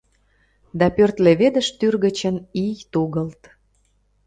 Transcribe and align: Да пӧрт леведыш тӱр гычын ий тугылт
Да 0.79 0.87
пӧрт 0.95 1.15
леведыш 1.25 1.67
тӱр 1.79 1.93
гычын 2.03 2.35
ий 2.63 2.73
тугылт 2.91 3.41